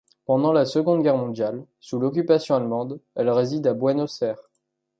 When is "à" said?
3.67-3.75